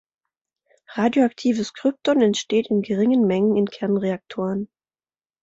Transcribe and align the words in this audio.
Radioaktives 0.95 1.71
Krypton 1.75 2.23
entsteht 2.23 2.71
in 2.71 2.81
geringen 2.81 3.27
Mengen 3.27 3.55
in 3.55 3.67
Kernreaktoren. 3.67 4.67